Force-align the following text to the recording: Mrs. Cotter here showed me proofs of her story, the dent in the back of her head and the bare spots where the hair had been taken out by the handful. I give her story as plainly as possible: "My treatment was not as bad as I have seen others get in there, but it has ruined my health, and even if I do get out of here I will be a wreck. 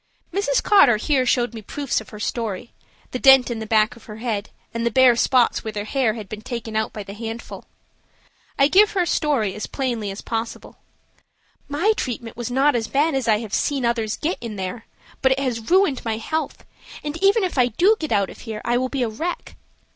Mrs. 0.33 0.63
Cotter 0.63 0.97
here 0.97 1.27
showed 1.27 1.53
me 1.53 1.61
proofs 1.61 2.01
of 2.01 2.09
her 2.09 2.19
story, 2.19 2.71
the 3.11 3.19
dent 3.19 3.51
in 3.51 3.59
the 3.59 3.67
back 3.67 3.95
of 3.95 4.05
her 4.05 4.15
head 4.15 4.49
and 4.73 4.83
the 4.83 4.89
bare 4.89 5.15
spots 5.15 5.63
where 5.63 5.71
the 5.73 5.83
hair 5.83 6.15
had 6.15 6.27
been 6.27 6.41
taken 6.41 6.75
out 6.75 6.91
by 6.91 7.03
the 7.03 7.13
handful. 7.13 7.65
I 8.57 8.67
give 8.67 8.93
her 8.93 9.05
story 9.05 9.53
as 9.53 9.67
plainly 9.67 10.09
as 10.09 10.21
possible: 10.21 10.77
"My 11.69 11.93
treatment 11.95 12.35
was 12.35 12.49
not 12.49 12.75
as 12.75 12.87
bad 12.87 13.13
as 13.13 13.27
I 13.27 13.41
have 13.41 13.53
seen 13.53 13.85
others 13.85 14.17
get 14.17 14.39
in 14.41 14.55
there, 14.55 14.87
but 15.21 15.33
it 15.33 15.39
has 15.39 15.69
ruined 15.69 16.03
my 16.03 16.17
health, 16.17 16.65
and 17.03 17.23
even 17.23 17.43
if 17.43 17.55
I 17.59 17.67
do 17.67 17.95
get 17.99 18.11
out 18.11 18.31
of 18.31 18.39
here 18.39 18.63
I 18.65 18.77
will 18.79 18.89
be 18.89 19.03
a 19.03 19.07
wreck. 19.09 19.55